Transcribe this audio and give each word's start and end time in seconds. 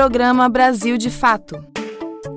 Programa 0.00 0.48
Brasil 0.48 0.96
de 0.96 1.10
Fato. 1.10 1.62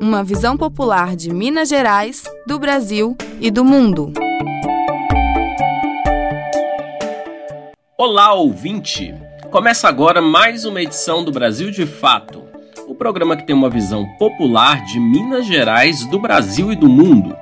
Uma 0.02 0.21
visão 0.21 0.58
popular 0.58 1.16
de 1.16 1.34
Minas 1.34 1.70
Gerais, 1.70 2.21
do 2.46 2.60
Brasil 2.60 3.16
e 3.39 3.50
do 3.50 3.63
mundo. 3.63 4.12
Olá, 7.97 8.34
ouvinte! 8.34 9.15
Começa 9.49 9.88
agora 9.88 10.21
mais 10.21 10.65
uma 10.65 10.81
edição 10.81 11.24
do 11.24 11.31
Brasil 11.31 11.72
de 11.72 11.86
Fato, 11.86 12.44
o 12.86 12.94
programa 12.94 13.38
que 13.38 13.47
tem 13.47 13.56
uma 13.56 13.70
visão 13.70 14.06
popular 14.20 14.84
de 14.84 15.00
Minas 15.00 15.46
Gerais, 15.46 16.05
do 16.08 16.20
Brasil 16.20 16.70
e 16.70 16.76
do 16.76 16.90
mundo. 16.90 17.34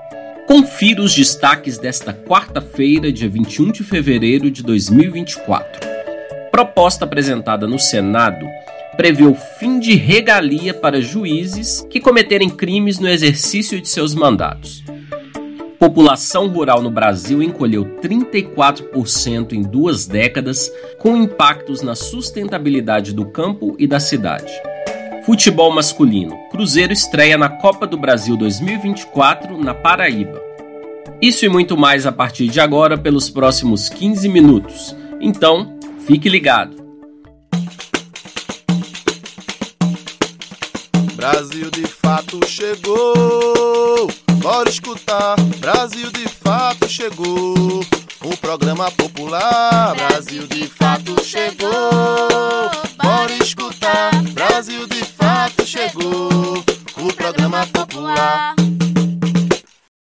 Confira 0.48 1.02
os 1.02 1.16
destaques 1.16 1.80
desta 1.80 2.14
quarta-feira, 2.14 3.12
dia 3.12 3.28
21 3.28 3.72
de 3.72 3.84
fevereiro 3.84 4.52
de 4.52 4.62
2024. 4.62 5.90
Proposta 6.52 7.06
apresentada 7.06 7.66
no 7.66 7.80
Senado 7.80 8.46
prevê 8.96 9.24
o 9.24 9.36
fim 9.36 9.80
de 9.80 9.96
regalia 9.96 10.74
para 10.74 11.02
juízes 11.02 11.86
que 11.90 12.00
cometerem 12.00 12.50
crimes 12.50 13.00
no 13.00 13.08
exercício 13.08 13.80
de 13.82 13.88
seus 13.88 14.14
mandatos. 14.14 14.84
População 15.80 16.48
rural 16.48 16.82
no 16.84 16.92
Brasil 16.92 17.42
encolheu 17.42 17.84
34% 18.04 19.54
em 19.54 19.64
duas 19.64 20.06
décadas, 20.06 20.72
com 21.00 21.18
impactos 21.18 21.82
na 21.82 21.96
sustentabilidade 21.96 23.14
do 23.14 23.26
campo 23.26 23.76
e 23.80 23.88
da 23.88 24.00
cidade. 24.00 24.52
Futebol 25.26 25.72
masculino. 25.72 26.38
Cruzeiro 26.52 26.94
estreia 26.94 27.38
na 27.38 27.50
Copa 27.50 27.88
do 27.88 27.98
Brasil 27.98 28.38
2024 28.38 29.58
na 29.58 29.74
Paraíba. 29.74 30.40
Isso 31.20 31.46
e 31.46 31.50
muito 31.50 31.78
mais 31.78 32.06
a 32.06 32.12
partir 32.12 32.48
de 32.48 32.60
agora 32.60 32.98
pelos 32.98 33.30
próximos 33.30 33.90
15 33.90 34.30
minutos. 34.30 34.96
Então, 35.20 35.78
fique 36.06 36.30
ligado. 36.30 36.81
Brasil 41.22 41.70
de 41.70 41.86
fato 41.86 42.40
chegou. 42.48 44.08
Bora 44.42 44.68
escutar. 44.68 45.36
Brasil 45.60 46.12
de 46.12 46.28
fato 46.28 46.90
chegou. 46.90 47.82
O 48.24 48.36
programa 48.38 48.90
popular. 48.90 49.94
Brasil 49.94 50.48
de 50.48 50.68
fato 50.68 51.24
chegou. 51.24 51.70
Bora 52.98 53.34
escutar. 53.40 54.10
Brasil 54.34 54.88
de 54.88 55.06
fato 55.06 55.64
chegou. 55.64 56.64
O 56.98 57.14
programa 57.14 57.68
popular. 57.68 58.56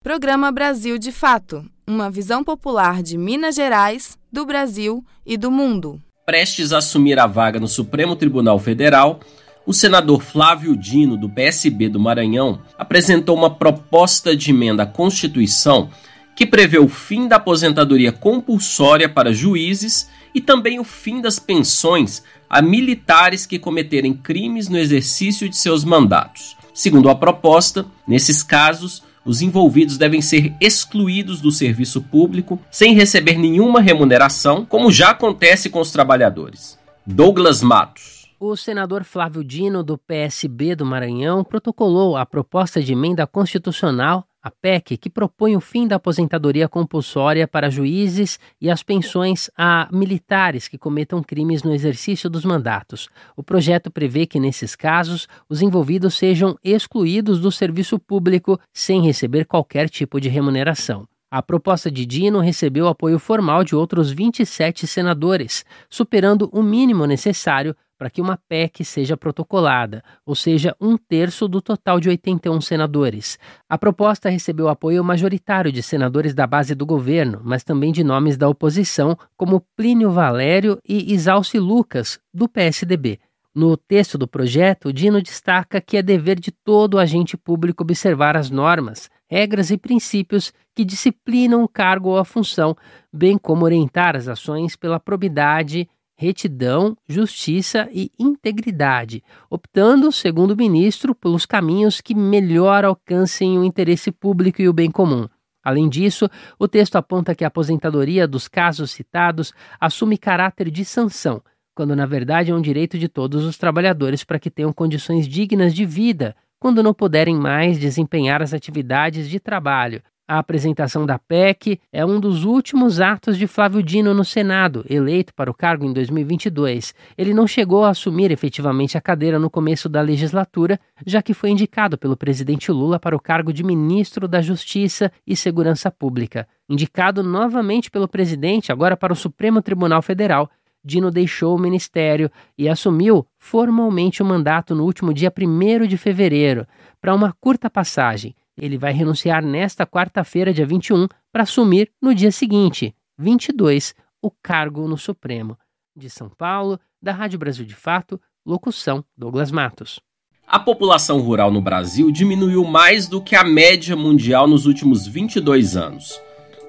Programa 0.03 0.51
Brasil 0.51 0.99
de 0.99 1.13
Fato. 1.13 1.65
Uma 1.87 2.11
visão 2.11 2.43
popular 2.43 3.01
de 3.01 3.17
Minas 3.17 3.55
Gerais, 3.55 4.19
do 4.33 4.45
Brasil 4.45 5.05
e 5.25 5.37
do 5.37 5.53
mundo. 5.53 6.03
Prestes 6.27 6.73
a 6.73 6.79
assumir 6.79 7.17
a 7.21 7.29
vaga 7.29 7.61
no 7.61 7.69
Supremo 7.69 8.17
Tribunal 8.17 8.59
Federal, 8.59 9.21
o 9.67 9.73
senador 9.73 10.23
Flávio 10.23 10.77
Dino, 10.77 11.17
do 11.17 11.29
PSB 11.29 11.89
do 11.89 11.99
Maranhão, 11.99 12.61
apresentou 12.79 13.37
uma 13.37 13.51
proposta 13.51 14.37
de 14.37 14.51
emenda 14.51 14.85
à 14.85 14.87
Constituição 14.87 15.91
que 16.37 16.47
prevê 16.47 16.79
o 16.79 16.87
fim 16.87 17.27
da 17.27 17.37
aposentadoria 17.37 18.13
compulsória 18.13 19.09
para 19.09 19.33
juízes 19.33 20.09
e 20.33 20.41
também 20.41 20.79
o 20.79 20.85
fim 20.85 21.21
das 21.21 21.39
pensões 21.39 22.23
a 22.49 22.63
militares 22.63 23.45
que 23.45 23.59
cometerem 23.59 24.15
crimes 24.15 24.69
no 24.69 24.79
exercício 24.79 25.49
de 25.49 25.57
seus 25.57 25.83
mandatos. 25.83 26.57
Segundo 26.73 27.09
a 27.09 27.15
proposta, 27.15 27.87
nesses 28.07 28.43
casos, 28.43 29.03
os 29.25 29.43
envolvidos 29.43 29.99
devem 29.99 30.23
ser 30.23 30.55
excluídos 30.61 31.41
do 31.41 31.51
serviço 31.51 32.01
público 32.03 32.61
sem 32.71 32.95
receber 32.95 33.37
nenhuma 33.37 33.81
remuneração, 33.81 34.65
como 34.65 34.93
já 34.93 35.11
acontece 35.11 35.69
com 35.69 35.81
os 35.81 35.91
trabalhadores. 35.91 36.79
Douglas 37.05 37.63
Matos 37.63 38.16
o 38.39 38.57
senador 38.57 39.05
Flávio 39.05 39.43
Dino, 39.43 39.83
do 39.83 39.97
PSB 39.97 40.75
do 40.75 40.85
Maranhão, 40.85 41.43
protocolou 41.43 42.17
a 42.17 42.27
proposta 42.27 42.83
de 42.83 42.93
emenda 42.93 43.27
constitucional, 43.27 44.27
a 44.43 44.51
PEC, 44.51 44.97
que 44.97 45.11
propõe 45.11 45.57
o 45.57 45.61
fim 45.61 45.89
da 45.89 45.97
aposentadoria 45.97 46.69
compulsória 46.69 47.49
para 47.49 47.71
juízes 47.71 48.39
e 48.61 48.71
as 48.71 48.83
pensões 48.83 49.51
a 49.57 49.89
militares 49.91 50.69
que 50.69 50.79
cometam 50.79 51.23
crimes 51.23 51.63
no 51.63 51.75
exercício 51.75 52.31
dos 52.31 52.45
mandatos. 52.45 53.09
O 53.37 53.43
projeto 53.43 53.91
prevê 53.91 54.27
que, 54.27 54.39
nesses 54.39 54.77
casos, 54.77 55.27
os 55.49 55.63
envolvidos 55.63 56.15
sejam 56.15 56.57
excluídos 56.63 57.41
do 57.41 57.51
serviço 57.51 57.99
público 57.99 58.61
sem 58.73 59.03
receber 59.03 59.47
qualquer 59.47 59.89
tipo 59.89 60.21
de 60.21 60.29
remuneração. 60.29 61.09
A 61.37 61.43
proposta 61.43 61.91
de 61.91 62.07
Dino 62.07 62.41
recebeu 62.41 62.89
apoio 62.89 63.19
formal 63.19 63.63
de 63.63 63.77
outros 63.77 64.11
27 64.11 64.87
senadores, 64.87 65.67
superando 65.91 66.49
o 66.51 66.63
mínimo 66.63 67.05
necessário 67.05 67.77
para 67.99 68.09
que 68.09 68.23
uma 68.23 68.39
PEC 68.49 68.83
seja 68.83 69.19
protocolada, 69.19 70.03
ou 70.25 70.35
seja, 70.35 70.75
um 70.81 70.97
terço 70.97 71.47
do 71.47 71.61
total 71.61 72.01
de 72.01 72.09
81 72.09 72.59
senadores. 72.63 73.39
A 73.69 73.77
proposta 73.77 74.31
recebeu 74.31 74.67
apoio 74.67 75.05
majoritário 75.05 75.71
de 75.71 75.83
senadores 75.83 76.33
da 76.33 76.47
base 76.47 76.75
do 76.75 76.87
governo, 76.87 77.43
mas 77.45 77.63
também 77.63 77.93
de 77.93 78.03
nomes 78.03 78.39
da 78.39 78.49
oposição, 78.49 79.15
como 79.37 79.63
Plínio 79.77 80.11
Valério 80.11 80.81
e 80.89 81.13
Isalci 81.13 81.59
Lucas, 81.59 82.19
do 82.33 82.49
PSDB. 82.49 83.21
No 83.57 83.75
texto 83.75 84.19
do 84.19 84.29
projeto, 84.29 84.93
Dino 84.93 85.23
destaca 85.23 85.81
que 85.81 85.97
é 85.97 86.03
dever 86.03 86.39
de 86.39 86.53
todo 86.53 86.99
agente 86.99 87.39
público 87.39 87.83
observar 87.83 88.37
as 88.37 88.51
normas, 88.51 89.09
regras 89.27 89.71
e 89.71 89.79
princípios 89.79 90.53
que 90.75 90.85
disciplinam 90.85 91.65
o 91.65 91.69
cargo 91.69 92.11
ou 92.11 92.19
a 92.19 92.25
função, 92.27 92.77
bem 93.11 93.39
como 93.39 93.65
orientar 93.65 94.15
as 94.15 94.29
ações 94.29 94.77
pela 94.77 95.01
probidade, 95.01 95.89
retidão, 96.19 96.95
justiça 97.09 97.89
e 97.91 98.11
integridade, 98.19 99.25
optando, 99.49 100.13
segundo 100.13 100.51
o 100.51 100.57
ministro, 100.57 101.15
pelos 101.15 101.47
caminhos 101.47 102.03
que 102.03 102.15
melhor 102.15 102.85
alcancem 102.85 103.59
o 103.59 103.65
interesse 103.65 104.13
público 104.13 104.61
e 104.61 104.69
o 104.69 104.73
bem 104.75 104.91
comum. 104.91 105.27
Além 105.65 105.89
disso, 105.89 106.29
o 106.59 106.69
texto 106.69 106.97
aponta 106.97 107.35
que 107.35 107.43
a 107.43 107.49
aposentadoria 107.49 108.29
dos 108.29 108.49
casos 108.49 108.91
citados 108.91 109.55
assume 109.81 110.19
caráter 110.19 110.71
de 110.71 110.85
sanção, 110.85 111.43
quando 111.77 111.95
na 111.95 112.07
verdade 112.07 112.51
é 112.51 112.55
um 112.55 112.61
direito 112.61 112.99
de 112.99 113.07
todos 113.07 113.45
os 113.45 113.59
trabalhadores 113.59 114.25
para 114.25 114.39
que 114.39 114.51
tenham 114.51 114.73
condições 114.73 115.29
dignas 115.29 115.75
de 115.75 115.85
vida, 115.85 116.35
quando 116.59 116.83
não 116.83 116.95
puderem 116.95 117.37
mais 117.37 117.79
desempenhar 117.79 118.41
as 118.41 118.55
atividades 118.55 119.29
de 119.29 119.39
trabalho, 119.39 120.03
a 120.29 120.39
apresentação 120.39 121.07
da 121.07 121.21
PEC 121.21 121.79
é 121.93 122.05
um 122.05 122.19
dos 122.19 122.45
últimos 122.45 123.01
atos 123.01 123.39
de 123.39 123.47
Flávio 123.47 123.81
Dino 123.81 124.13
no 124.13 124.25
Senado, 124.25 124.85
eleito 124.91 125.33
para 125.33 125.49
o 125.49 125.55
cargo 125.55 125.85
em 125.85 125.93
2022. 125.93 126.93
Ele 127.17 127.33
não 127.33 127.47
chegou 127.47 127.85
a 127.85 127.91
assumir 127.91 128.33
efetivamente 128.33 128.99
a 128.99 129.01
cadeira 129.01 129.39
no 129.39 129.49
começo 129.49 129.89
da 129.89 130.01
legislatura, 130.01 130.81
já 131.07 131.23
que 131.23 131.33
foi 131.33 131.51
indicado 131.51 131.97
pelo 131.97 132.17
presidente 132.17 132.73
Lula 132.73 132.99
para 132.99 133.15
o 133.15 133.21
cargo 133.21 133.53
de 133.53 133.63
ministro 133.63 134.27
da 134.27 134.41
Justiça 134.43 135.13
e 135.25 135.37
Segurança 135.37 135.93
Pública. 135.93 136.49
Indicado 136.69 137.23
novamente 137.23 137.89
pelo 137.89 138.09
presidente, 138.09 138.73
agora 138.73 138.97
para 138.97 139.13
o 139.13 139.17
Supremo 139.17 139.63
Tribunal 139.63 140.03
Federal, 140.03 140.51
Dino 140.87 141.11
deixou 141.11 141.57
o 141.57 141.61
ministério 141.61 142.31
e 142.57 142.69
assumiu 142.69 143.27
formalmente 143.39 144.23
o 144.23 144.27
mandato 144.27 144.75
no 144.75 144.85
último 144.85 145.13
dia 145.13 145.33
1 145.37 145.87
de 145.87 145.99
fevereiro, 145.99 146.67
para 147.01 147.15
uma 147.15 147.35
curta 147.41 147.69
passagem 147.69 148.35
ele 148.57 148.79
vai 148.79 148.93
renunciar 148.93 149.45
nesta 149.45 149.87
quarta-feira, 149.87 150.53
dia 150.53 150.67
21, 150.67 151.07
para 151.31 151.43
assumir 151.43 151.91
no 152.01 152.15
dia 152.15 152.33
seguinte, 152.33 152.95
22, 153.19 153.95
o 154.23 154.31
cargo 154.31 154.89
no 154.89 154.97
Supremo. 154.97 155.59
De 155.95 156.09
São 156.09 156.31
Paulo, 156.31 156.81
da 157.01 157.13
Rádio 157.13 157.39
Brasil 157.39 157.67
de 157.67 157.75
Fato, 157.75 158.21
locução 158.45 159.05
Douglas 159.17 159.51
Matos. 159.51 160.01
A 160.47 160.59
população 160.59 161.21
rural 161.21 161.51
no 161.51 161.61
Brasil 161.61 162.11
diminuiu 162.11 162.65
mais 162.65 163.07
do 163.09 163.21
que 163.21 163.37
a 163.37 163.45
média 163.45 163.97
mundial 163.97 164.47
nos 164.47 164.65
últimos 164.65 165.07
22 165.07 165.77
anos. 165.77 166.19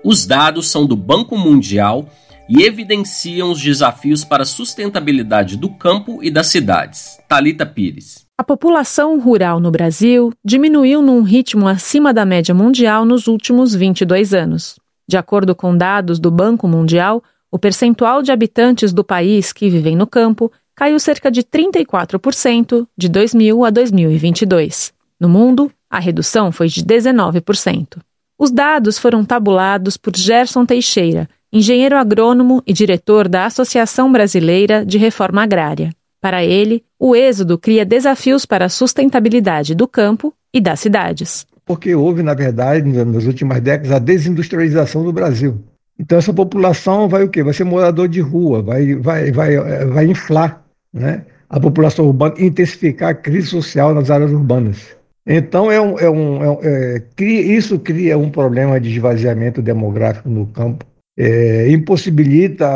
Os 0.03 0.25
dados 0.25 0.67
são 0.67 0.85
do 0.85 0.95
Banco 0.95 1.37
Mundial 1.37 2.09
e 2.49 2.63
evidenciam 2.63 3.51
os 3.51 3.61
desafios 3.61 4.23
para 4.23 4.43
a 4.43 4.45
sustentabilidade 4.45 5.57
do 5.57 5.69
campo 5.69 6.23
e 6.23 6.31
das 6.31 6.47
cidades. 6.47 7.19
Talita 7.27 7.65
Pires. 7.65 8.25
A 8.37 8.43
população 8.43 9.19
rural 9.19 9.59
no 9.59 9.71
Brasil 9.71 10.31
diminuiu 10.45 11.01
num 11.01 11.23
ritmo 11.23 11.67
acima 11.67 12.13
da 12.13 12.25
média 12.25 12.53
mundial 12.53 13.03
nos 13.03 13.27
últimos 13.27 13.73
22 13.73 14.33
anos. 14.33 14.79
De 15.07 15.17
acordo 15.17 15.55
com 15.55 15.75
dados 15.75 16.19
do 16.19 16.29
Banco 16.29 16.67
Mundial, 16.67 17.23
o 17.51 17.57
percentual 17.57 18.21
de 18.21 18.31
habitantes 18.31 18.93
do 18.93 19.03
país 19.03 19.51
que 19.51 19.69
vivem 19.69 19.95
no 19.95 20.05
campo 20.05 20.51
caiu 20.75 20.99
cerca 20.99 21.31
de 21.31 21.41
34% 21.41 22.87
de 22.95 23.09
2000 23.09 23.65
a 23.65 23.69
2022. 23.71 24.93
No 25.19 25.27
mundo, 25.27 25.71
a 25.89 25.99
redução 25.99 26.51
foi 26.51 26.67
de 26.67 26.83
19%. 26.83 27.97
Os 28.37 28.51
dados 28.51 28.99
foram 28.99 29.25
tabulados 29.25 29.97
por 29.97 30.15
Gerson 30.15 30.63
Teixeira, 30.63 31.27
engenheiro 31.51 31.97
agrônomo 31.97 32.61
e 32.65 32.73
diretor 32.73 33.27
da 33.27 33.45
Associação 33.45 34.11
Brasileira 34.11 34.85
de 34.85 34.97
Reforma 34.97 35.43
Agrária. 35.43 35.91
Para 36.19 36.43
ele, 36.43 36.83
o 36.99 37.15
êxodo 37.15 37.57
cria 37.57 37.85
desafios 37.85 38.45
para 38.45 38.65
a 38.65 38.69
sustentabilidade 38.69 39.75
do 39.75 39.87
campo 39.87 40.33
e 40.53 40.59
das 40.59 40.79
cidades. 40.79 41.45
Porque 41.65 41.93
houve, 41.93 42.23
na 42.23 42.33
verdade, 42.33 42.87
nas 43.05 43.25
últimas 43.25 43.61
décadas, 43.61 43.91
a 43.91 43.99
desindustrialização 43.99 45.03
do 45.03 45.13
Brasil. 45.13 45.57
Então 45.99 46.17
essa 46.17 46.33
população 46.33 47.07
vai 47.07 47.23
o 47.23 47.29
quê? 47.29 47.43
Vai 47.43 47.53
ser 47.53 47.63
morador 47.63 48.07
de 48.07 48.21
rua, 48.21 48.61
vai, 48.61 48.95
vai, 48.95 49.31
vai, 49.31 49.57
vai 49.85 50.05
inflar, 50.05 50.63
né? 50.93 51.23
a 51.49 51.59
população 51.59 52.05
urbana 52.05 52.35
intensificar 52.37 53.09
a 53.09 53.15
crise 53.15 53.47
social 53.47 53.93
nas 53.93 54.11
áreas 54.11 54.31
urbanas. 54.31 54.95
Então, 55.25 55.71
é 55.71 55.79
um, 55.79 55.99
é 55.99 56.09
um, 56.09 56.61
é, 56.63 57.03
é, 57.19 57.23
isso 57.23 57.79
cria 57.79 58.17
um 58.17 58.29
problema 58.29 58.79
de 58.79 58.89
esvaziamento 58.89 59.61
demográfico 59.61 60.29
no 60.29 60.45
campo, 60.47 60.85
é, 61.17 61.71
impossibilita, 61.71 62.69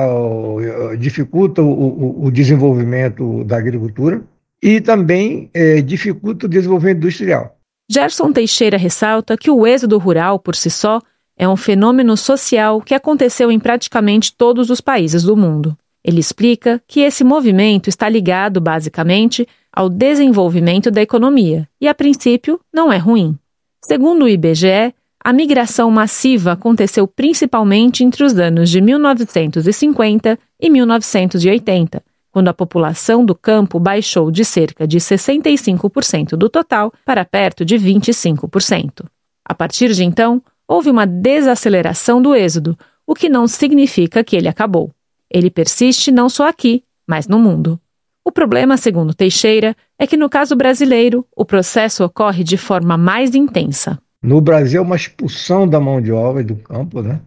dificulta 0.98 1.62
o, 1.62 1.70
o, 1.70 2.26
o, 2.26 2.32
desenvolvimento 2.32 3.44
da 3.44 3.58
agricultura 3.58 4.24
e 4.62 4.82
também 4.82 5.50
é, 5.54 5.82
dificulta 5.82 6.48
o 6.48 6.50
desenvolvimento 6.50 6.98
industrial. 6.98 7.56
Gerson 7.90 8.32
Teixeira 8.32 8.78
ressalta 8.78 9.38
que 9.38 9.52
o 9.52 9.68
êxodo 9.68 9.98
rural, 9.98 10.40
por 10.40 10.56
si 10.56 10.72
só, 10.72 11.02
é 11.38 11.48
um 11.48 11.56
fenômeno 11.56 12.18
social 12.18 12.82
que 12.82 12.94
aconteceu 12.94 13.52
em 13.52 13.60
praticamente 13.60 14.34
todos 14.36 14.70
os 14.70 14.82
países 14.82 15.24
do 15.24 15.38
mundo. 15.38 15.78
Ele 16.04 16.20
explica 16.20 16.82
que 16.88 17.02
esse 17.02 17.24
movimento 17.24 17.90
está 17.90 18.10
ligado, 18.10 18.60
basicamente, 18.60 19.48
ao 19.72 19.88
desenvolvimento 19.88 20.90
da 20.90 21.02
economia 21.02 21.68
e, 21.80 21.88
a 21.88 21.94
princípio, 21.94 22.60
não 22.74 22.92
é 22.92 22.98
ruim. 22.98 23.38
Segundo 23.84 24.26
o 24.26 24.30
IBGE, 24.30 24.94
a 25.24 25.32
migração 25.32 25.92
massiva 25.92 26.54
aconteceu 26.54 27.08
principalmente 27.08 28.04
entre 28.04 28.24
os 28.24 28.38
anos 28.40 28.70
de 28.70 28.82
1950 28.82 30.38
e 30.60 30.70
1980, 30.70 32.04
quando 32.32 32.48
a 32.48 32.54
população 32.54 33.24
do 33.24 33.36
campo 33.36 33.80
baixou 33.80 34.32
de 34.32 34.44
cerca 34.44 34.88
de 34.88 34.98
65% 34.98 36.30
do 36.30 36.50
total 36.50 36.92
para 37.06 37.24
perto 37.24 37.64
de 37.64 37.76
25%. 37.78 39.06
A 39.46 39.54
partir 39.54 39.94
de 39.94 40.04
então, 40.04 40.42
houve 40.68 40.90
uma 40.90 41.06
desaceleração 41.06 42.20
do 42.20 42.34
êxodo, 42.34 42.78
o 43.06 43.14
que 43.14 43.30
não 43.30 43.48
significa 43.48 44.24
que 44.24 44.36
ele 44.36 44.48
acabou. 44.48 44.92
Ele 45.30 45.52
persiste 45.52 46.12
não 46.12 46.30
só 46.30 46.48
aqui, 46.48 46.84
mas 47.06 47.28
no 47.28 47.38
mundo. 47.38 47.80
O 48.26 48.32
problema, 48.32 48.76
segundo 48.76 49.14
Teixeira, 49.14 49.76
é 50.00 50.08
que 50.08 50.18
no 50.18 50.30
caso 50.30 50.56
brasileiro, 50.56 51.28
o 51.36 51.46
processo 51.46 52.04
ocorre 52.04 52.44
de 52.44 52.58
forma 52.58 52.98
mais 52.98 53.36
intensa. 53.36 54.00
No 54.24 54.40
Brasil, 54.40 54.80
é 54.80 54.84
uma 54.84 54.96
expulsão 54.96 55.68
da 55.68 55.80
mão 55.80 56.00
de 56.00 56.12
obra 56.12 56.44
do 56.44 56.56
campo, 56.56 57.02
né? 57.02 57.20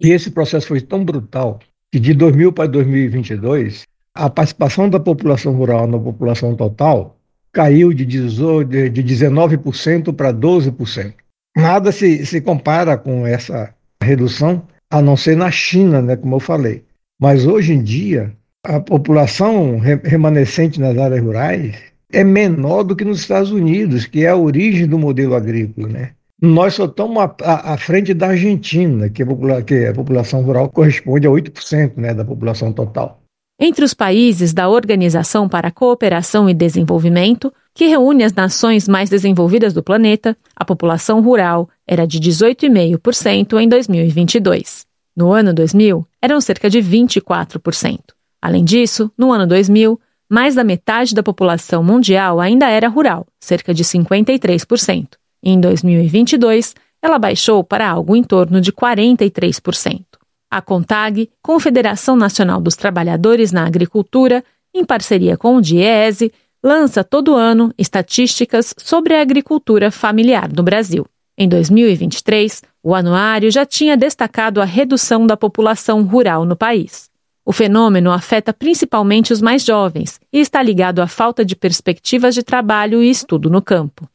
E 0.00 0.10
esse 0.10 0.30
processo 0.30 0.68
foi 0.68 0.80
tão 0.80 1.04
brutal 1.04 1.58
que 1.90 1.98
de 1.98 2.14
2000 2.14 2.52
para 2.52 2.68
2022, 2.68 3.82
a 4.14 4.30
participação 4.30 4.88
da 4.88 5.00
população 5.00 5.54
rural 5.54 5.86
na 5.86 5.98
população 5.98 6.54
total 6.54 7.18
caiu 7.52 7.92
de 7.92 8.06
19% 8.06 10.14
para 10.14 10.32
12%. 10.32 11.14
Nada 11.56 11.90
se, 11.90 12.24
se 12.26 12.40
compara 12.40 12.98
com 12.98 13.26
essa 13.26 13.74
redução, 14.02 14.62
a 14.90 15.00
não 15.00 15.16
ser 15.16 15.36
na 15.36 15.50
China, 15.50 16.02
né, 16.02 16.16
como 16.16 16.36
eu 16.36 16.40
falei. 16.40 16.84
Mas 17.18 17.46
hoje 17.46 17.72
em 17.72 17.82
dia, 17.82 18.32
a 18.62 18.78
população 18.78 19.78
remanescente 19.78 20.78
nas 20.78 20.98
áreas 20.98 21.22
rurais 21.22 21.76
é 22.12 22.22
menor 22.22 22.82
do 22.82 22.94
que 22.94 23.04
nos 23.04 23.20
Estados 23.20 23.50
Unidos, 23.50 24.06
que 24.06 24.24
é 24.24 24.28
a 24.28 24.36
origem 24.36 24.86
do 24.86 24.98
modelo 24.98 25.34
agrícola, 25.34 25.88
né? 25.88 26.10
Nós 26.40 26.74
só 26.74 26.84
estamos 26.84 27.16
à, 27.42 27.76
frente 27.78 28.12
da 28.12 28.28
Argentina, 28.28 29.08
que 29.08 29.22
a, 29.22 29.62
que 29.62 29.86
a, 29.86 29.94
população 29.94 30.42
rural 30.42 30.68
corresponde 30.68 31.26
a 31.26 31.30
8% 31.30 31.96
né, 31.96 32.12
da 32.12 32.24
população 32.24 32.72
total. 32.72 33.22
Entre 33.58 33.82
os 33.82 33.94
países 33.94 34.52
da 34.52 34.68
Organização 34.68 35.48
para 35.48 35.68
a 35.68 35.72
Cooperação 35.72 36.48
e 36.48 36.52
Desenvolvimento, 36.52 37.50
que 37.72 37.86
reúne 37.86 38.22
as 38.22 38.34
nações 38.34 38.86
mais 38.86 39.08
desenvolvidas 39.08 39.72
do 39.72 39.82
planeta, 39.82 40.36
a 40.54 40.62
população 40.62 41.22
rural 41.22 41.70
era 41.86 42.06
de 42.06 42.20
18,5% 42.20 43.58
em 43.58 43.66
2022. 43.66 44.84
No 45.16 45.32
ano 45.32 45.54
2000, 45.54 46.06
eram 46.20 46.38
cerca 46.42 46.68
de 46.68 46.80
24%. 46.80 47.98
Além 48.42 48.62
disso, 48.62 49.10
no 49.16 49.32
ano 49.32 49.46
2000, 49.46 49.98
mais 50.28 50.54
da 50.54 50.62
metade 50.62 51.14
da 51.14 51.22
população 51.22 51.82
mundial 51.82 52.38
ainda 52.40 52.68
era 52.68 52.88
rural, 52.88 53.26
cerca 53.40 53.72
de 53.72 53.82
53%. 53.82 55.16
Em 55.48 55.60
2022, 55.60 56.74
ela 57.00 57.20
baixou 57.20 57.62
para 57.62 57.88
algo 57.88 58.16
em 58.16 58.24
torno 58.24 58.60
de 58.60 58.72
43%. 58.72 60.02
A 60.50 60.60
CONTAG, 60.60 61.30
Confederação 61.40 62.16
Nacional 62.16 62.60
dos 62.60 62.74
Trabalhadores 62.74 63.52
na 63.52 63.64
Agricultura, 63.64 64.42
em 64.74 64.84
parceria 64.84 65.36
com 65.36 65.54
o 65.54 65.62
DIEESE, 65.62 66.32
lança 66.60 67.04
todo 67.04 67.36
ano 67.36 67.72
estatísticas 67.78 68.74
sobre 68.76 69.14
a 69.14 69.22
agricultura 69.22 69.92
familiar 69.92 70.50
no 70.52 70.64
Brasil. 70.64 71.06
Em 71.38 71.48
2023, 71.48 72.64
o 72.82 72.92
anuário 72.92 73.48
já 73.48 73.64
tinha 73.64 73.96
destacado 73.96 74.60
a 74.60 74.64
redução 74.64 75.28
da 75.28 75.36
população 75.36 76.02
rural 76.02 76.44
no 76.44 76.56
país. 76.56 77.08
O 77.44 77.52
fenômeno 77.52 78.10
afeta 78.10 78.52
principalmente 78.52 79.32
os 79.32 79.40
mais 79.40 79.64
jovens 79.64 80.18
e 80.32 80.40
está 80.40 80.60
ligado 80.60 80.98
à 80.98 81.06
falta 81.06 81.44
de 81.44 81.54
perspectivas 81.54 82.34
de 82.34 82.42
trabalho 82.42 83.00
e 83.00 83.08
estudo 83.08 83.48
no 83.48 83.62
campo. 83.62 84.08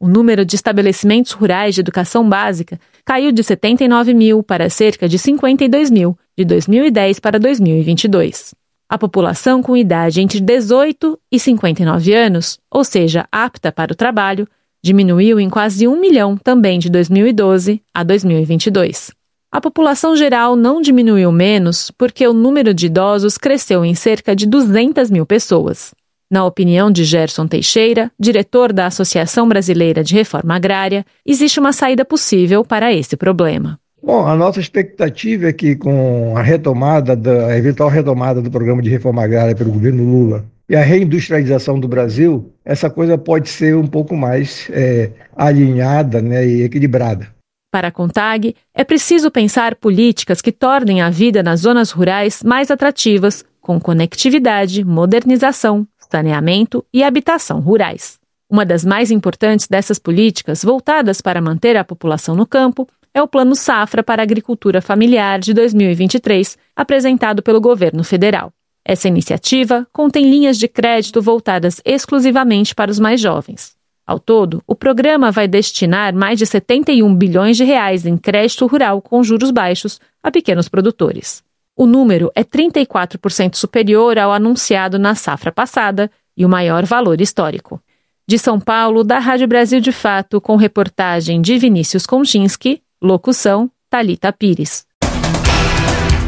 O 0.00 0.06
número 0.08 0.44
de 0.44 0.54
estabelecimentos 0.54 1.32
rurais 1.32 1.74
de 1.74 1.80
educação 1.80 2.28
básica 2.28 2.78
caiu 3.04 3.32
de 3.32 3.42
79 3.42 4.14
mil 4.14 4.42
para 4.42 4.70
cerca 4.70 5.08
de 5.08 5.18
52 5.18 5.90
mil, 5.90 6.16
de 6.36 6.44
2010 6.44 7.18
para 7.20 7.38
2022. 7.38 8.54
A 8.88 8.96
população 8.96 9.62
com 9.62 9.76
idade 9.76 10.20
entre 10.20 10.40
18 10.40 11.18
e 11.30 11.38
59 11.38 12.14
anos, 12.14 12.58
ou 12.70 12.84
seja, 12.84 13.26
apta 13.30 13.72
para 13.72 13.92
o 13.92 13.96
trabalho, 13.96 14.48
Diminuiu 14.82 15.40
em 15.40 15.50
quase 15.50 15.88
um 15.88 15.98
milhão 16.00 16.36
também 16.36 16.78
de 16.78 16.88
2012 16.88 17.82
a 17.92 18.04
2022. 18.04 19.10
A 19.50 19.60
população 19.60 20.14
geral 20.14 20.54
não 20.54 20.80
diminuiu 20.80 21.32
menos 21.32 21.90
porque 21.90 22.26
o 22.26 22.32
número 22.32 22.72
de 22.72 22.86
idosos 22.86 23.36
cresceu 23.36 23.84
em 23.84 23.94
cerca 23.94 24.36
de 24.36 24.46
200 24.46 25.10
mil 25.10 25.26
pessoas. 25.26 25.92
Na 26.30 26.44
opinião 26.44 26.90
de 26.90 27.04
Gerson 27.04 27.46
Teixeira, 27.46 28.12
diretor 28.20 28.70
da 28.70 28.84
Associação 28.84 29.48
Brasileira 29.48 30.04
de 30.04 30.14
Reforma 30.14 30.56
Agrária, 30.56 31.06
existe 31.24 31.58
uma 31.58 31.72
saída 31.72 32.04
possível 32.04 32.62
para 32.62 32.92
esse 32.92 33.16
problema. 33.16 33.80
Bom, 34.02 34.26
a 34.26 34.36
nossa 34.36 34.60
expectativa 34.60 35.48
é 35.48 35.52
que 35.54 35.74
com 35.74 36.36
a 36.36 36.42
retomada, 36.42 37.16
da, 37.16 37.46
a 37.46 37.56
eventual 37.56 37.88
retomada 37.88 38.42
do 38.42 38.50
programa 38.50 38.82
de 38.82 38.90
reforma 38.90 39.24
agrária 39.24 39.56
pelo 39.56 39.72
governo 39.72 40.04
Lula 40.04 40.44
e 40.68 40.76
a 40.76 40.82
reindustrialização 40.82 41.80
do 41.80 41.88
Brasil, 41.88 42.52
essa 42.62 42.90
coisa 42.90 43.16
pode 43.16 43.48
ser 43.48 43.74
um 43.74 43.86
pouco 43.86 44.14
mais 44.14 44.68
é, 44.70 45.10
alinhada 45.34 46.20
né, 46.20 46.46
e 46.46 46.62
equilibrada. 46.62 47.26
Para 47.72 47.88
a 47.88 47.90
CONTAG, 47.92 48.54
é 48.74 48.84
preciso 48.84 49.30
pensar 49.30 49.76
políticas 49.76 50.42
que 50.42 50.52
tornem 50.52 51.00
a 51.00 51.08
vida 51.08 51.42
nas 51.42 51.60
zonas 51.60 51.90
rurais 51.90 52.42
mais 52.42 52.70
atrativas, 52.70 53.44
com 53.60 53.78
conectividade, 53.78 54.84
modernização, 54.84 55.86
saneamento 56.10 56.84
e 56.92 57.02
habitação 57.02 57.60
rurais. 57.60 58.18
Uma 58.50 58.64
das 58.64 58.84
mais 58.84 59.10
importantes 59.10 59.68
dessas 59.68 59.98
políticas, 59.98 60.64
voltadas 60.64 61.20
para 61.20 61.40
manter 61.40 61.76
a 61.76 61.84
população 61.84 62.34
no 62.34 62.46
campo, 62.46 62.88
é 63.12 63.22
o 63.22 63.28
Plano 63.28 63.54
Safra 63.54 64.02
para 64.02 64.22
a 64.22 64.24
Agricultura 64.24 64.80
Familiar 64.80 65.38
de 65.38 65.52
2023, 65.52 66.56
apresentado 66.74 67.42
pelo 67.42 67.60
governo 67.60 68.02
federal. 68.02 68.52
Essa 68.84 69.08
iniciativa 69.08 69.86
contém 69.92 70.30
linhas 70.30 70.56
de 70.58 70.66
crédito 70.66 71.20
voltadas 71.20 71.80
exclusivamente 71.84 72.74
para 72.74 72.90
os 72.90 72.98
mais 72.98 73.20
jovens. 73.20 73.76
Ao 74.06 74.18
todo, 74.18 74.62
o 74.66 74.74
programa 74.74 75.30
vai 75.30 75.46
destinar 75.46 76.14
mais 76.14 76.38
de 76.38 76.46
71 76.46 77.14
bilhões 77.14 77.58
de 77.58 77.64
reais 77.64 78.06
em 78.06 78.16
crédito 78.16 78.66
rural 78.66 79.02
com 79.02 79.22
juros 79.22 79.50
baixos 79.50 80.00
a 80.22 80.30
pequenos 80.30 80.66
produtores. 80.70 81.44
O 81.80 81.86
número 81.86 82.28
é 82.34 82.42
34% 82.42 83.54
superior 83.54 84.18
ao 84.18 84.32
anunciado 84.32 84.98
na 84.98 85.14
safra 85.14 85.52
passada 85.52 86.10
e 86.36 86.44
o 86.44 86.48
maior 86.48 86.84
valor 86.84 87.20
histórico. 87.20 87.80
De 88.26 88.36
São 88.36 88.58
Paulo, 88.58 89.04
da 89.04 89.20
Rádio 89.20 89.46
Brasil 89.46 89.80
de 89.80 89.92
Fato, 89.92 90.40
com 90.40 90.56
reportagem 90.56 91.40
de 91.40 91.56
Vinícius 91.56 92.04
Konczynski, 92.04 92.82
locução 93.00 93.70
Talita 93.88 94.32
Pires. 94.32 94.84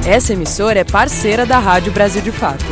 Essa 0.07 0.35
emissora 0.35 0.78
é 0.78 0.85
parceira 0.85 1.45
da 1.45 1.59
Rádio 1.59 1.90
Brasil 1.90 2.23
de 2.23 2.30
Fato. 2.30 2.64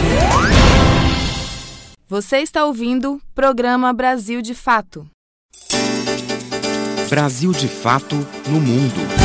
Você 2.07 2.39
está 2.39 2.65
ouvindo 2.65 3.21
programa 3.35 3.93
Brasil 3.93 4.41
de 4.41 4.55
Fato. 4.55 5.05
Brasil 7.11 7.51
de 7.51 7.67
Fato 7.67 8.15
no 8.49 8.61
mundo. 8.61 9.18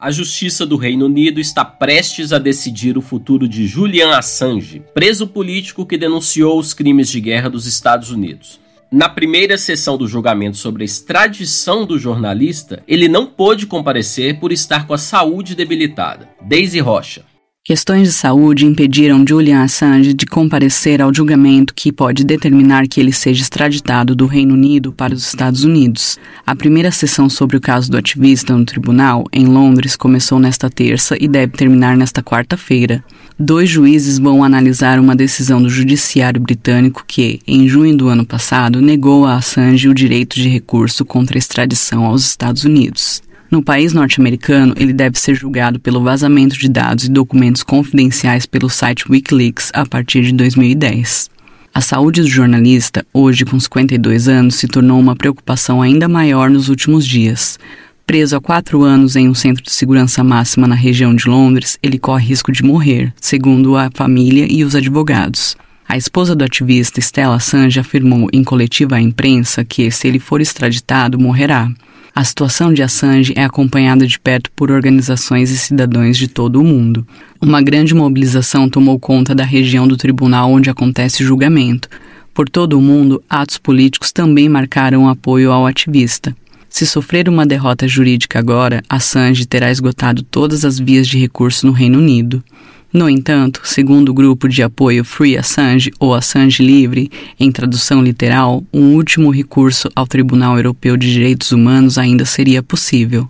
A 0.00 0.10
Justiça 0.10 0.64
do 0.64 0.78
Reino 0.78 1.04
Unido 1.04 1.38
está 1.38 1.62
prestes 1.62 2.32
a 2.32 2.38
decidir 2.38 2.96
o 2.96 3.02
futuro 3.02 3.46
de 3.46 3.66
Julian 3.66 4.16
Assange, 4.16 4.82
preso 4.94 5.26
político 5.26 5.84
que 5.84 5.98
denunciou 5.98 6.58
os 6.58 6.72
crimes 6.72 7.10
de 7.10 7.20
guerra 7.20 7.50
dos 7.50 7.66
Estados 7.66 8.10
Unidos. 8.10 8.58
Na 8.90 9.10
primeira 9.10 9.58
sessão 9.58 9.98
do 9.98 10.08
julgamento 10.08 10.56
sobre 10.56 10.84
a 10.84 10.86
extradição 10.86 11.84
do 11.84 11.98
jornalista, 11.98 12.82
ele 12.88 13.08
não 13.08 13.26
pôde 13.26 13.66
comparecer 13.66 14.40
por 14.40 14.52
estar 14.52 14.86
com 14.86 14.94
a 14.94 14.98
saúde 14.98 15.54
debilitada. 15.54 16.30
Daisy 16.40 16.80
Rocha. 16.80 17.29
Questões 17.62 18.08
de 18.08 18.14
saúde 18.14 18.64
impediram 18.64 19.22
Julian 19.26 19.62
Assange 19.62 20.14
de 20.14 20.24
comparecer 20.24 21.02
ao 21.02 21.14
julgamento 21.14 21.74
que 21.74 21.92
pode 21.92 22.24
determinar 22.24 22.88
que 22.88 22.98
ele 22.98 23.12
seja 23.12 23.42
extraditado 23.42 24.14
do 24.14 24.24
Reino 24.24 24.54
Unido 24.54 24.94
para 24.94 25.12
os 25.12 25.26
Estados 25.26 25.62
Unidos. 25.62 26.18
A 26.46 26.56
primeira 26.56 26.90
sessão 26.90 27.28
sobre 27.28 27.58
o 27.58 27.60
caso 27.60 27.90
do 27.90 27.98
ativista 27.98 28.56
no 28.56 28.64
tribunal, 28.64 29.24
em 29.30 29.44
Londres, 29.44 29.94
começou 29.94 30.40
nesta 30.40 30.70
terça 30.70 31.18
e 31.20 31.28
deve 31.28 31.52
terminar 31.52 31.98
nesta 31.98 32.22
quarta-feira. 32.22 33.04
Dois 33.38 33.68
juízes 33.68 34.18
vão 34.18 34.42
analisar 34.42 34.98
uma 34.98 35.14
decisão 35.14 35.62
do 35.62 35.68
Judiciário 35.68 36.40
Britânico 36.40 37.04
que, 37.06 37.40
em 37.46 37.68
junho 37.68 37.94
do 37.94 38.08
ano 38.08 38.24
passado, 38.24 38.80
negou 38.80 39.26
a 39.26 39.36
Assange 39.36 39.86
o 39.86 39.94
direito 39.94 40.36
de 40.36 40.48
recurso 40.48 41.04
contra 41.04 41.36
a 41.36 41.38
extradição 41.38 42.06
aos 42.06 42.24
Estados 42.24 42.64
Unidos. 42.64 43.22
No 43.50 43.60
país 43.60 43.92
norte-americano, 43.92 44.74
ele 44.76 44.92
deve 44.92 45.18
ser 45.18 45.34
julgado 45.34 45.80
pelo 45.80 46.04
vazamento 46.04 46.56
de 46.56 46.68
dados 46.68 47.06
e 47.06 47.10
documentos 47.10 47.64
confidenciais 47.64 48.46
pelo 48.46 48.70
site 48.70 49.10
Wikileaks 49.10 49.72
a 49.74 49.84
partir 49.84 50.22
de 50.22 50.32
2010. 50.32 51.28
A 51.74 51.80
saúde 51.80 52.20
do 52.20 52.28
jornalista, 52.28 53.04
hoje 53.12 53.44
com 53.44 53.58
52 53.58 54.28
anos, 54.28 54.54
se 54.54 54.68
tornou 54.68 55.00
uma 55.00 55.16
preocupação 55.16 55.82
ainda 55.82 56.08
maior 56.08 56.48
nos 56.48 56.68
últimos 56.68 57.04
dias. 57.04 57.58
Preso 58.06 58.36
há 58.36 58.40
quatro 58.40 58.82
anos 58.82 59.16
em 59.16 59.28
um 59.28 59.34
centro 59.34 59.64
de 59.64 59.72
segurança 59.72 60.22
máxima 60.22 60.68
na 60.68 60.76
região 60.76 61.12
de 61.12 61.28
Londres, 61.28 61.76
ele 61.82 61.98
corre 61.98 62.26
risco 62.26 62.52
de 62.52 62.62
morrer, 62.62 63.12
segundo 63.20 63.76
a 63.76 63.90
família 63.92 64.46
e 64.48 64.62
os 64.62 64.76
advogados. 64.76 65.56
A 65.88 65.96
esposa 65.96 66.36
do 66.36 66.44
ativista 66.44 67.00
Stella 67.00 67.34
Assange 67.34 67.80
afirmou 67.80 68.28
em 68.32 68.44
coletiva 68.44 68.94
à 68.94 69.00
imprensa 69.00 69.64
que, 69.64 69.90
se 69.90 70.06
ele 70.06 70.20
for 70.20 70.40
extraditado, 70.40 71.18
morrerá. 71.18 71.68
A 72.14 72.24
situação 72.24 72.72
de 72.72 72.82
Assange 72.82 73.32
é 73.36 73.44
acompanhada 73.44 74.06
de 74.06 74.18
perto 74.18 74.50
por 74.52 74.70
organizações 74.70 75.50
e 75.50 75.56
cidadãos 75.56 76.18
de 76.18 76.26
todo 76.26 76.60
o 76.60 76.64
mundo. 76.64 77.06
Uma 77.40 77.62
grande 77.62 77.94
mobilização 77.94 78.68
tomou 78.68 78.98
conta 78.98 79.34
da 79.34 79.44
região 79.44 79.86
do 79.86 79.96
tribunal 79.96 80.50
onde 80.50 80.68
acontece 80.68 81.24
julgamento. 81.24 81.88
Por 82.34 82.48
todo 82.48 82.78
o 82.78 82.82
mundo, 82.82 83.22
atos 83.30 83.58
políticos 83.58 84.12
também 84.12 84.48
marcaram 84.48 85.08
apoio 85.08 85.52
ao 85.52 85.66
ativista. 85.66 86.34
Se 86.68 86.86
sofrer 86.86 87.28
uma 87.28 87.46
derrota 87.46 87.86
jurídica 87.88 88.38
agora, 88.38 88.82
Assange 88.88 89.46
terá 89.46 89.70
esgotado 89.70 90.22
todas 90.22 90.64
as 90.64 90.78
vias 90.78 91.06
de 91.06 91.18
recurso 91.18 91.66
no 91.66 91.72
Reino 91.72 91.98
Unido. 91.98 92.42
No 92.92 93.08
entanto, 93.08 93.60
segundo 93.62 94.08
o 94.08 94.14
grupo 94.14 94.48
de 94.48 94.64
apoio 94.64 95.04
Free 95.04 95.38
Assange 95.38 95.92
ou 96.00 96.12
Assange 96.12 96.60
Livre, 96.60 97.08
em 97.38 97.52
tradução 97.52 98.02
literal, 98.02 98.64
um 98.72 98.94
último 98.94 99.30
recurso 99.30 99.88
ao 99.94 100.08
Tribunal 100.08 100.56
Europeu 100.56 100.96
de 100.96 101.12
Direitos 101.12 101.52
Humanos 101.52 101.98
ainda 101.98 102.24
seria 102.24 102.64
possível. 102.64 103.28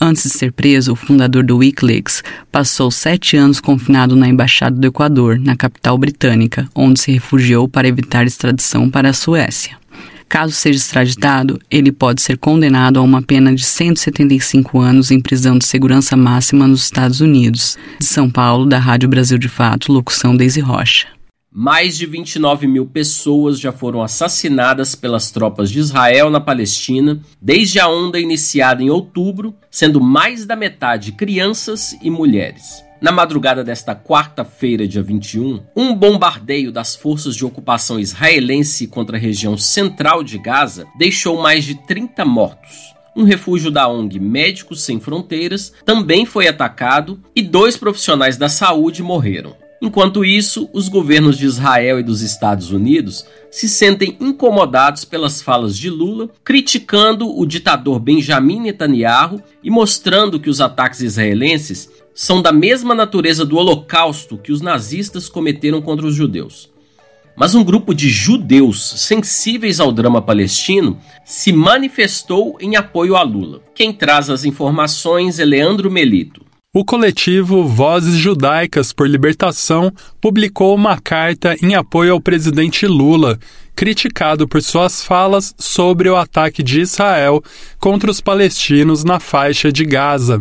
Antes 0.00 0.22
de 0.22 0.30
ser 0.30 0.52
preso, 0.52 0.92
o 0.92 0.96
fundador 0.96 1.42
do 1.42 1.56
Wikileaks 1.56 2.22
passou 2.52 2.88
sete 2.90 3.36
anos 3.36 3.60
confinado 3.60 4.14
na 4.14 4.28
Embaixada 4.28 4.76
do 4.76 4.86
Equador, 4.86 5.40
na 5.40 5.56
capital 5.56 5.98
britânica, 5.98 6.68
onde 6.72 7.00
se 7.00 7.10
refugiou 7.10 7.68
para 7.68 7.88
evitar 7.88 8.24
extradição 8.24 8.88
para 8.88 9.10
a 9.10 9.12
Suécia. 9.12 9.79
Caso 10.30 10.52
seja 10.52 10.78
extraditado, 10.78 11.58
ele 11.68 11.90
pode 11.90 12.22
ser 12.22 12.38
condenado 12.38 13.00
a 13.00 13.02
uma 13.02 13.20
pena 13.20 13.52
de 13.52 13.64
175 13.64 14.78
anos 14.78 15.10
em 15.10 15.20
prisão 15.20 15.58
de 15.58 15.66
segurança 15.66 16.16
máxima 16.16 16.68
nos 16.68 16.84
Estados 16.84 17.20
Unidos. 17.20 17.76
De 17.98 18.06
São 18.06 18.30
Paulo, 18.30 18.64
da 18.64 18.78
Rádio 18.78 19.08
Brasil 19.08 19.36
de 19.36 19.48
Fato, 19.48 19.92
locução 19.92 20.36
Deise 20.36 20.60
Rocha. 20.60 21.08
Mais 21.52 21.98
de 21.98 22.06
29 22.06 22.68
mil 22.68 22.86
pessoas 22.86 23.58
já 23.58 23.72
foram 23.72 24.04
assassinadas 24.04 24.94
pelas 24.94 25.32
tropas 25.32 25.68
de 25.68 25.80
Israel 25.80 26.30
na 26.30 26.40
Palestina 26.40 27.20
desde 27.42 27.80
a 27.80 27.88
onda 27.88 28.20
iniciada 28.20 28.84
em 28.84 28.88
outubro, 28.88 29.52
sendo 29.68 30.00
mais 30.00 30.46
da 30.46 30.54
metade 30.54 31.10
crianças 31.10 31.98
e 32.00 32.08
mulheres. 32.08 32.84
Na 33.00 33.10
madrugada 33.10 33.64
desta 33.64 33.96
quarta-feira, 33.96 34.86
dia 34.86 35.02
21, 35.02 35.62
um 35.74 35.94
bombardeio 35.94 36.70
das 36.70 36.94
forças 36.94 37.34
de 37.34 37.46
ocupação 37.46 37.98
israelense 37.98 38.86
contra 38.86 39.16
a 39.16 39.20
região 39.20 39.56
central 39.56 40.22
de 40.22 40.36
Gaza 40.36 40.86
deixou 40.98 41.40
mais 41.40 41.64
de 41.64 41.74
30 41.86 42.26
mortos. 42.26 42.94
Um 43.16 43.24
refúgio 43.24 43.70
da 43.70 43.88
ONG 43.88 44.20
Médicos 44.20 44.82
Sem 44.82 45.00
Fronteiras 45.00 45.72
também 45.84 46.26
foi 46.26 46.46
atacado 46.46 47.22
e 47.34 47.40
dois 47.40 47.74
profissionais 47.74 48.36
da 48.36 48.50
saúde 48.50 49.02
morreram. 49.02 49.56
Enquanto 49.82 50.22
isso, 50.22 50.68
os 50.74 50.88
governos 50.88 51.38
de 51.38 51.46
Israel 51.46 51.98
e 51.98 52.02
dos 52.02 52.20
Estados 52.20 52.70
Unidos 52.70 53.24
se 53.50 53.66
sentem 53.66 54.14
incomodados 54.20 55.06
pelas 55.06 55.40
falas 55.40 55.76
de 55.76 55.88
Lula, 55.88 56.28
criticando 56.44 57.26
o 57.26 57.46
ditador 57.46 57.98
Benjamin 57.98 58.60
Netanyahu 58.60 59.42
e 59.64 59.70
mostrando 59.70 60.38
que 60.38 60.50
os 60.50 60.60
ataques 60.60 61.00
israelenses 61.00 61.90
são 62.14 62.42
da 62.42 62.52
mesma 62.52 62.94
natureza 62.94 63.42
do 63.42 63.56
Holocausto 63.56 64.36
que 64.36 64.52
os 64.52 64.60
nazistas 64.60 65.30
cometeram 65.30 65.80
contra 65.80 66.06
os 66.06 66.14
judeus. 66.14 66.70
Mas 67.34 67.54
um 67.54 67.64
grupo 67.64 67.94
de 67.94 68.10
judeus 68.10 68.82
sensíveis 68.98 69.80
ao 69.80 69.90
drama 69.90 70.20
palestino 70.20 70.98
se 71.24 71.54
manifestou 71.54 72.58
em 72.60 72.76
apoio 72.76 73.16
a 73.16 73.22
Lula. 73.22 73.62
Quem 73.74 73.94
traz 73.94 74.28
as 74.28 74.44
informações 74.44 75.38
é 75.38 75.44
Leandro 75.46 75.90
Melito. 75.90 76.49
O 76.72 76.84
coletivo 76.84 77.66
Vozes 77.66 78.14
Judaicas 78.14 78.92
por 78.92 79.08
Libertação 79.08 79.92
publicou 80.20 80.72
uma 80.72 81.00
carta 81.00 81.56
em 81.60 81.74
apoio 81.74 82.12
ao 82.12 82.20
presidente 82.20 82.86
Lula, 82.86 83.40
criticado 83.74 84.46
por 84.46 84.62
suas 84.62 85.02
falas 85.02 85.52
sobre 85.58 86.08
o 86.08 86.14
ataque 86.14 86.62
de 86.62 86.80
Israel 86.80 87.42
contra 87.80 88.08
os 88.08 88.20
palestinos 88.20 89.02
na 89.02 89.18
faixa 89.18 89.72
de 89.72 89.84
Gaza. 89.84 90.40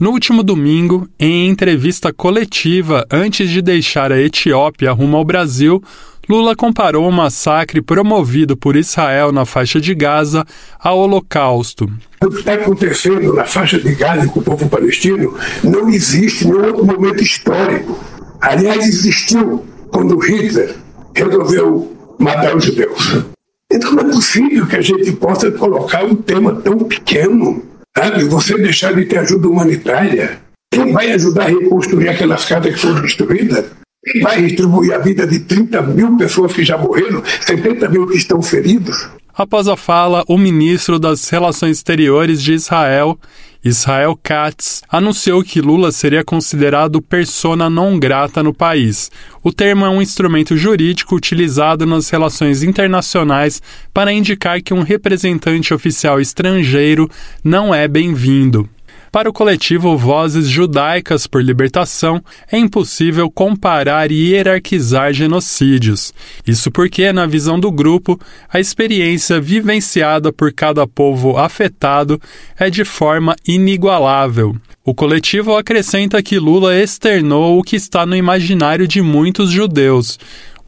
No 0.00 0.10
último 0.10 0.42
domingo, 0.42 1.08
em 1.16 1.48
entrevista 1.48 2.12
coletiva 2.12 3.06
antes 3.08 3.48
de 3.48 3.62
deixar 3.62 4.10
a 4.10 4.20
Etiópia 4.20 4.90
rumo 4.90 5.16
ao 5.16 5.24
Brasil, 5.24 5.80
Lula 6.28 6.54
comparou 6.54 7.08
o 7.08 7.12
massacre 7.12 7.80
promovido 7.80 8.56
por 8.56 8.76
Israel 8.76 9.32
na 9.32 9.46
faixa 9.46 9.80
de 9.80 9.94
Gaza 9.94 10.44
ao 10.78 10.98
Holocausto. 10.98 11.90
O 12.22 12.28
que 12.28 12.40
está 12.40 12.54
acontecendo 12.54 13.32
na 13.32 13.44
faixa 13.44 13.78
de 13.78 13.94
Gaza 13.94 14.28
com 14.28 14.40
o 14.40 14.42
povo 14.42 14.68
palestino 14.68 15.34
não 15.64 15.88
existe 15.88 16.46
em 16.46 16.52
outro 16.52 16.84
momento 16.84 17.22
histórico. 17.22 17.98
Aliás, 18.40 18.86
existiu 18.86 19.64
quando 19.90 20.18
Hitler 20.18 20.76
resolveu 21.14 21.96
matar 22.18 22.56
os 22.56 22.64
judeus. 22.64 23.24
Então 23.72 23.92
não 23.92 24.08
é 24.08 24.12
possível 24.12 24.66
que 24.66 24.76
a 24.76 24.82
gente 24.82 25.12
possa 25.12 25.50
colocar 25.50 26.04
um 26.04 26.14
tema 26.14 26.54
tão 26.54 26.78
pequeno 26.78 27.68
Sabe? 27.98 28.22
Você 28.24 28.56
deixar 28.56 28.94
de 28.94 29.06
ter 29.06 29.18
ajuda 29.18 29.48
humanitária. 29.48 30.38
Quem 30.72 30.92
vai 30.92 31.10
ajudar 31.10 31.46
a 31.46 31.48
reconstruir 31.48 32.08
aquelas 32.08 32.44
casas 32.44 32.74
que 32.74 32.80
foram 32.80 33.02
destruídas? 33.02 33.64
Quem 34.04 34.22
vai 34.22 34.42
distribuir 34.42 34.94
a 34.94 34.98
vida 34.98 35.26
de 35.26 35.40
30 35.40 35.82
mil 35.82 36.16
pessoas 36.16 36.52
que 36.52 36.64
já 36.64 36.78
morreram, 36.78 37.22
70 37.40 37.88
mil 37.88 38.06
que 38.06 38.16
estão 38.16 38.40
feridos? 38.40 39.08
Após 39.34 39.68
a 39.68 39.76
fala, 39.76 40.24
o 40.28 40.38
ministro 40.38 40.98
das 40.98 41.28
Relações 41.28 41.78
Exteriores 41.78 42.42
de 42.42 42.52
Israel 42.52 43.18
Israel 43.64 44.18
Katz 44.22 44.82
anunciou 44.88 45.42
que 45.42 45.60
Lula 45.60 45.90
seria 45.90 46.24
considerado 46.24 47.02
persona 47.02 47.68
não 47.68 47.98
grata 47.98 48.40
no 48.40 48.54
país. 48.54 49.10
O 49.42 49.52
termo 49.52 49.84
é 49.84 49.88
um 49.88 50.00
instrumento 50.00 50.56
jurídico 50.56 51.16
utilizado 51.16 51.84
nas 51.84 52.08
relações 52.08 52.62
internacionais 52.62 53.60
para 53.92 54.12
indicar 54.12 54.62
que 54.62 54.72
um 54.72 54.82
representante 54.82 55.74
oficial 55.74 56.20
estrangeiro 56.20 57.10
não 57.42 57.74
é 57.74 57.88
bem-vindo. 57.88 58.68
Para 59.10 59.30
o 59.30 59.32
coletivo 59.32 59.96
Vozes 59.96 60.48
Judaicas 60.48 61.26
por 61.26 61.42
Libertação, 61.42 62.22
é 62.52 62.58
impossível 62.58 63.30
comparar 63.30 64.12
e 64.12 64.32
hierarquizar 64.32 65.14
genocídios. 65.14 66.12
Isso 66.46 66.70
porque, 66.70 67.10
na 67.10 67.24
visão 67.24 67.58
do 67.58 67.72
grupo, 67.72 68.20
a 68.52 68.60
experiência 68.60 69.40
vivenciada 69.40 70.30
por 70.30 70.52
cada 70.52 70.86
povo 70.86 71.38
afetado 71.38 72.20
é 72.58 72.68
de 72.68 72.84
forma 72.84 73.34
inigualável. 73.46 74.54
O 74.84 74.94
coletivo 74.94 75.56
acrescenta 75.56 76.22
que 76.22 76.38
Lula 76.38 76.74
externou 76.76 77.58
o 77.58 77.62
que 77.62 77.76
está 77.76 78.04
no 78.04 78.16
imaginário 78.16 78.86
de 78.86 79.00
muitos 79.00 79.50
judeus, 79.50 80.18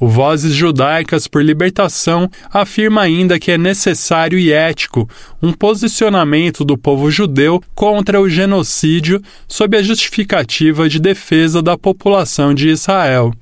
o 0.01 0.09
Vozes 0.09 0.55
Judaicas 0.55 1.29
por 1.29 1.45
Libertação 1.45 2.29
afirma 2.51 3.03
ainda 3.03 3.39
que 3.39 3.53
é 3.53 3.59
necessário 3.59 4.39
e 4.39 4.51
ético 4.51 5.09
um 5.43 5.53
posicionamento 5.53 6.65
do 6.65 6.79
povo 6.79 7.11
judeu 7.11 7.63
contra 7.75 8.19
o 8.19 8.29
genocídio 8.29 9.21
sob 9.47 9.77
a 9.77 9.83
justificativa 9.83 10.89
de 10.89 10.99
defesa 10.99 11.61
da 11.63 11.77
população 11.77 12.55
de 12.55 12.71
Israel. 12.71 13.33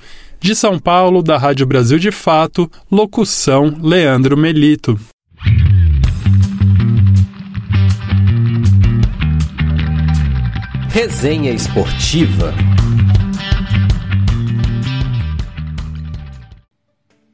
De 0.41 0.55
São 0.55 0.79
Paulo, 0.79 1.23
da 1.23 1.39
Rádio 1.39 1.67
Brasil 1.67 1.99
de 1.99 2.11
Fato, 2.11 2.71
locução 2.91 3.77
Leandro 3.81 4.37
Melito. 4.37 4.99
Resenha 10.91 11.53
Esportiva. 11.53 12.53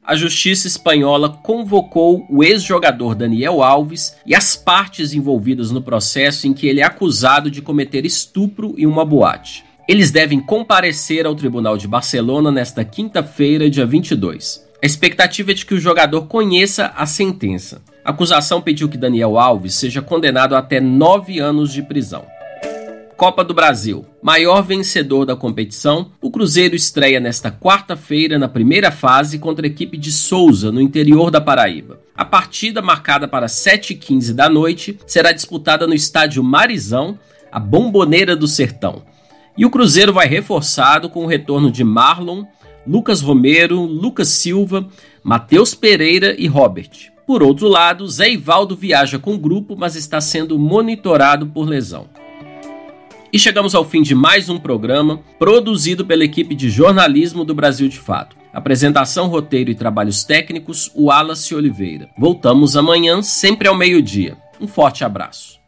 A 0.05 0.15
justiça 0.15 0.67
espanhola 0.67 1.29
convocou 1.29 2.25
o 2.29 2.43
ex-jogador 2.43 3.15
Daniel 3.15 3.63
Alves 3.63 4.15
e 4.25 4.35
as 4.35 4.55
partes 4.55 5.13
envolvidas 5.13 5.71
no 5.71 5.81
processo 5.81 6.47
em 6.47 6.53
que 6.53 6.67
ele 6.67 6.81
é 6.81 6.83
acusado 6.83 7.49
de 7.49 7.61
cometer 7.61 8.05
estupro 8.05 8.75
em 8.77 8.85
uma 8.85 9.03
boate. 9.03 9.65
Eles 9.87 10.11
devem 10.11 10.39
comparecer 10.39 11.25
ao 11.25 11.35
Tribunal 11.35 11.77
de 11.77 11.87
Barcelona 11.87 12.51
nesta 12.51 12.83
quinta-feira, 12.83 13.69
dia 13.69 13.85
22. 13.85 14.63
A 14.81 14.85
expectativa 14.85 15.51
é 15.51 15.53
de 15.53 15.65
que 15.65 15.73
o 15.73 15.79
jogador 15.79 16.27
conheça 16.27 16.93
a 16.95 17.05
sentença. 17.05 17.81
A 18.03 18.11
acusação 18.11 18.61
pediu 18.61 18.87
que 18.87 18.97
Daniel 18.97 19.39
Alves 19.39 19.73
seja 19.73 20.01
condenado 20.01 20.55
a 20.55 20.59
até 20.59 20.79
nove 20.79 21.39
anos 21.39 21.73
de 21.73 21.81
prisão. 21.81 22.25
Copa 23.17 23.45
do 23.45 23.53
Brasil. 23.53 24.05
Maior 24.21 24.61
vencedor 24.61 25.25
da 25.25 25.37
competição, 25.37 26.11
o 26.21 26.29
Cruzeiro 26.29 26.75
estreia 26.75 27.17
nesta 27.17 27.49
quarta-feira 27.49 28.37
na 28.37 28.49
primeira 28.49 28.91
fase 28.91 29.39
contra 29.39 29.65
a 29.65 29.69
equipe 29.69 29.97
de 29.97 30.11
Souza, 30.11 30.69
no 30.69 30.81
interior 30.81 31.31
da 31.31 31.39
Paraíba. 31.39 32.01
A 32.13 32.25
partida, 32.25 32.81
marcada 32.81 33.25
para 33.25 33.45
7h15 33.45 34.33
da 34.33 34.49
noite, 34.49 34.99
será 35.07 35.31
disputada 35.31 35.87
no 35.87 35.93
estádio 35.93 36.43
Marizão, 36.43 37.17
a 37.49 37.57
Bomboneira 37.57 38.35
do 38.35 38.49
Sertão. 38.49 39.03
E 39.57 39.65
o 39.65 39.69
Cruzeiro 39.69 40.11
vai 40.11 40.27
reforçado 40.27 41.09
com 41.09 41.23
o 41.23 41.27
retorno 41.27 41.71
de 41.71 41.85
Marlon, 41.85 42.43
Lucas 42.85 43.21
Romero, 43.21 43.79
Lucas 43.81 44.27
Silva, 44.27 44.89
Matheus 45.23 45.73
Pereira 45.73 46.35
e 46.37 46.47
Robert. 46.47 47.13
Por 47.25 47.41
outro 47.41 47.69
lado, 47.69 48.05
Zé 48.09 48.29
Ivaldo 48.29 48.75
viaja 48.75 49.17
com 49.17 49.35
o 49.35 49.39
grupo, 49.39 49.75
mas 49.77 49.95
está 49.95 50.19
sendo 50.19 50.59
monitorado 50.59 51.47
por 51.47 51.65
lesão. 51.65 52.09
E 53.35 53.37
chegamos 53.37 53.75
ao 53.75 53.83
fim 53.83 54.01
de 54.01 54.15
mais 54.15 54.47
um 54.47 54.57
programa 54.57 55.19
produzido 55.37 56.05
pela 56.05 56.23
equipe 56.23 56.55
de 56.55 56.69
jornalismo 56.69 57.43
do 57.43 57.53
Brasil 57.53 57.89
de 57.89 57.99
Fato. 57.99 58.37
Apresentação, 58.53 59.27
roteiro 59.27 59.69
e 59.69 59.75
trabalhos 59.75 60.23
técnicos, 60.23 60.89
o 60.95 61.07
Wallace 61.07 61.53
Oliveira. 61.53 62.07
Voltamos 62.17 62.77
amanhã, 62.77 63.21
sempre 63.21 63.67
ao 63.67 63.75
meio-dia. 63.75 64.37
Um 64.57 64.69
forte 64.69 65.03
abraço. 65.03 65.59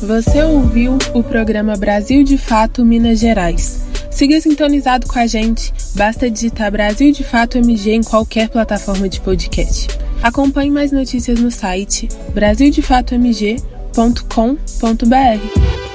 Você 0.00 0.42
ouviu 0.42 0.98
o 1.14 1.22
programa 1.22 1.76
Brasil 1.76 2.24
de 2.24 2.36
Fato 2.36 2.84
Minas 2.84 3.20
Gerais. 3.20 3.86
Siga 4.10 4.40
sintonizado 4.40 5.06
com 5.06 5.16
a 5.16 5.28
gente, 5.28 5.72
basta 5.94 6.28
digitar 6.28 6.72
Brasil 6.72 7.12
de 7.12 7.22
Fato 7.22 7.56
MG 7.56 7.92
em 7.92 8.02
qualquer 8.02 8.48
plataforma 8.48 9.08
de 9.08 9.20
podcast. 9.20 9.86
Acompanhe 10.20 10.72
mais 10.72 10.90
notícias 10.90 11.38
no 11.38 11.52
site 11.52 12.08
brasildefatomg.com.br. 13.92 15.91